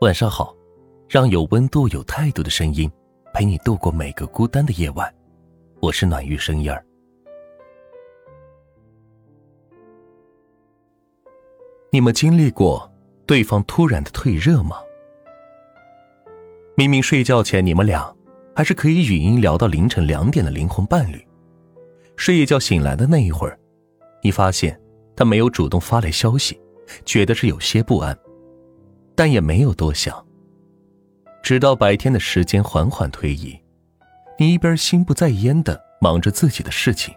[0.00, 0.54] 晚上好，
[1.08, 2.90] 让有温度、有态度的声音
[3.32, 5.14] 陪你度过每个孤单的夜晚。
[5.80, 6.84] 我是暖玉声音儿。
[11.90, 12.92] 你们经历过
[13.24, 14.78] 对方突然的退热吗？
[16.76, 18.12] 明明睡觉前你们俩
[18.54, 21.24] 还是可以语音聊到凌晨两点的灵魂伴侣，
[22.16, 23.56] 睡一觉醒来的那一会儿，
[24.22, 24.78] 你发现
[25.14, 26.60] 他没有主动发来消息。
[27.06, 28.14] 觉得是有些不安，
[29.14, 30.24] 但也没有多想。
[31.42, 33.58] 直到白天的时间缓缓推移，
[34.38, 37.14] 你一边心不在焉的忙着自己的事情，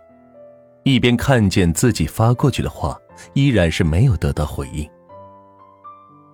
[0.83, 2.97] 一边看见自己发过去的话
[3.33, 4.89] 依然是没有得到回应。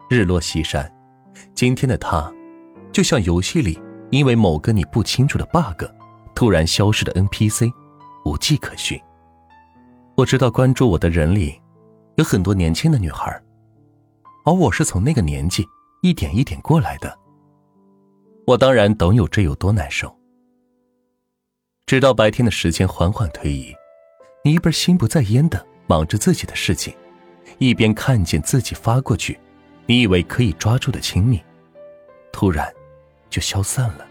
[0.10, 0.92] 日落西山，
[1.54, 2.32] 今天的他，
[2.92, 3.80] 就像游戏里
[4.12, 5.86] 因为某个你不清楚的 bug，
[6.36, 7.72] 突然消失的 NPC，
[8.26, 9.00] 无迹可寻。
[10.16, 11.60] 我知道关注我的人里。
[12.18, 13.42] 有很多年轻的女孩，
[14.44, 15.66] 而我是从那个年纪
[16.02, 17.18] 一点一点过来的。
[18.46, 20.14] 我当然懂有这有多难受。
[21.86, 23.74] 直到白天的时间缓缓推移，
[24.44, 26.94] 你一边心不在焉的忙着自己的事情，
[27.58, 29.40] 一边看见自己发过去，
[29.86, 31.42] 你以为可以抓住的亲密，
[32.32, 32.72] 突然
[33.30, 34.06] 就消散了，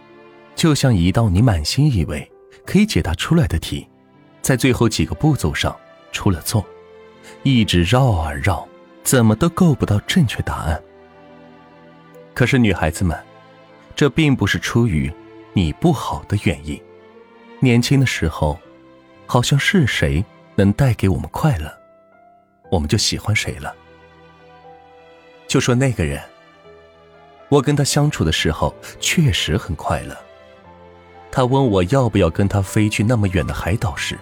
[0.55, 2.31] 就像一道你满心以为
[2.65, 3.87] 可以解答出来的题，
[4.41, 5.75] 在最后几个步骤上
[6.11, 6.65] 出了错。
[7.43, 8.67] 一直绕啊绕，
[9.03, 10.83] 怎么都够不到正确答案。
[12.35, 13.19] 可是女孩子们，
[13.95, 15.13] 这并不是出于
[15.53, 16.81] 你不好的原因。
[17.61, 18.59] 年轻的时候，
[19.27, 21.73] 好像是谁能带给我们快乐，
[22.71, 23.75] 我们就喜欢谁了。
[25.47, 26.21] 就说那个人，
[27.49, 30.17] 我跟他相处的时候确实很快乐。
[31.31, 34.19] 他问我要不要跟他飞去那么远的海岛时，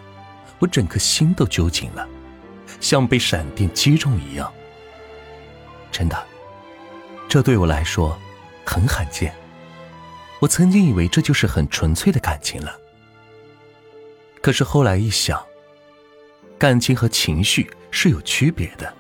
[0.58, 2.06] 我整颗心都揪紧了。
[2.80, 4.52] 像被闪电击中一样，
[5.90, 6.26] 真的，
[7.28, 8.18] 这对我来说
[8.64, 9.34] 很罕见。
[10.40, 12.74] 我曾经以为这就是很纯粹的感情了，
[14.40, 15.42] 可是后来一想，
[16.58, 18.90] 感情和情绪是有区别的。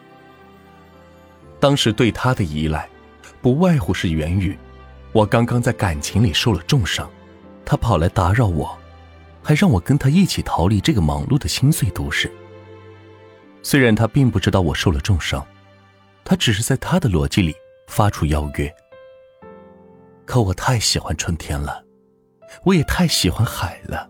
[1.58, 2.88] 当时对他的依赖，
[3.40, 4.56] 不外乎是源于
[5.12, 7.10] 我刚刚在感情里受了重伤，
[7.64, 8.78] 他跑来打扰我，
[9.42, 12.30] 还让我跟他一起逃离这个忙碌的心碎都市。
[13.62, 15.46] 虽然他并不知道我受了重伤，
[16.30, 17.52] 他只是在他的逻辑里
[17.88, 18.72] 发出邀约。
[20.24, 21.84] 可我太喜欢春天了，
[22.62, 24.08] 我也太喜欢海了，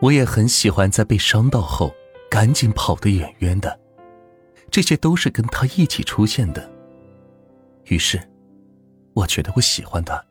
[0.00, 1.94] 我也很喜欢在被伤到后
[2.30, 3.78] 赶紧跑得远远的，
[4.70, 6.66] 这些都是跟他一起出现的。
[7.84, 8.18] 于是，
[9.12, 10.24] 我觉得我喜欢他，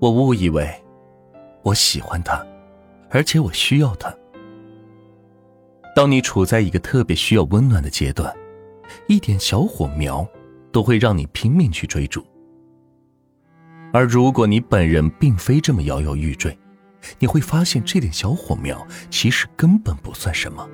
[0.00, 0.68] 我误以为
[1.62, 2.44] 我喜欢他，
[3.08, 4.12] 而且我需要他。
[5.94, 8.36] 当你处在一个特别需要温暖的阶段，
[9.06, 10.26] 一点小火苗
[10.70, 12.24] 都会让你拼命去追逐。
[13.92, 16.58] 而如果你本人并非这么摇摇欲坠，
[17.18, 20.68] 你会发现这点小火苗其实根本不算什么。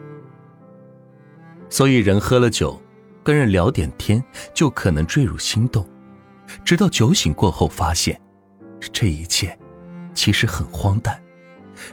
[1.69, 2.81] 所以，人喝了酒，
[3.23, 4.23] 跟人聊点天
[4.55, 5.87] 就可能坠入心动，
[6.65, 8.21] 直到酒醒过后发现，
[8.93, 9.59] 这一切
[10.15, 11.23] 其实很荒诞，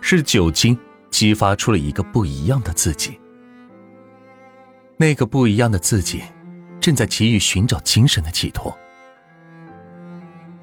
[0.01, 0.77] 是酒精。
[1.11, 3.17] 激发出了一个不一样的自己，
[4.97, 6.23] 那个不一样的自己，
[6.79, 8.75] 正在急于寻找精神的寄托。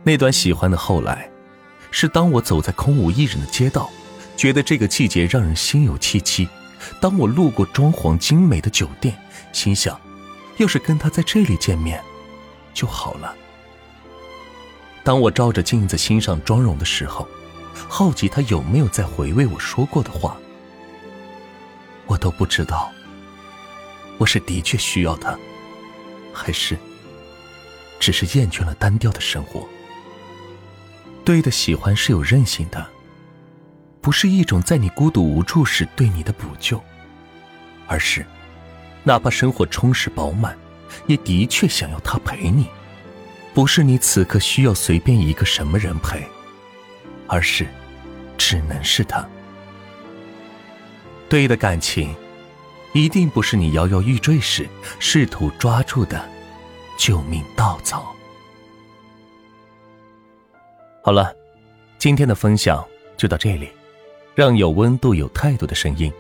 [0.03, 1.31] 那段喜欢的后来，
[1.91, 3.91] 是当我走在空无一人的街道，
[4.37, 6.47] 觉得这个季节让人心有戚戚；
[7.01, 9.17] 当我路过装潢精美的酒店，
[9.53, 10.01] 心想，
[10.57, 12.03] 要是跟他在这里见面，
[12.73, 13.35] 就好了。
[15.05, 17.29] 当我照着镜子欣赏妆容的时候。
[17.89, 20.37] 好奇他有没有在回味我说过的话，
[22.07, 22.93] 我都不知道。
[24.23, 25.37] 我是的确需要他，
[26.33, 26.79] 还是
[27.99, 29.69] 只是厌倦了单调的生活？
[31.25, 32.87] 对的喜欢是有韧性的，
[34.01, 36.81] 不是一种在你孤独无助时对你的补救，
[37.89, 38.25] 而是
[39.03, 40.57] 哪怕生活充实饱满，
[41.09, 42.69] 也的确想要他陪你，
[43.53, 46.25] 不是你此刻需要随便一个什么人陪。
[47.27, 47.67] 而是，
[48.39, 49.29] 只能是他。
[51.29, 52.15] 对的感情，
[52.93, 54.69] 一定不是你摇摇欲坠时
[54.99, 56.23] 试图抓住的
[56.99, 58.15] 救命稻草。
[61.03, 61.35] 好了，
[61.99, 62.85] 今天的分享
[63.17, 63.71] 就到这里，
[64.35, 66.13] 让有温度、有态度的声音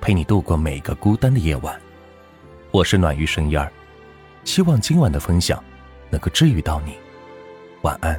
[0.00, 1.78] 陪你度过每个孤单的夜晚。
[2.70, 3.70] 我是暖玉声音儿，
[4.44, 5.62] 希望今晚的分享
[6.08, 6.94] 能够治愈到你。
[7.82, 8.18] 晚安。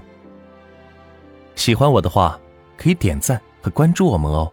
[1.56, 2.38] 喜欢我的话，
[2.78, 4.52] 可以点赞和关注我们哦。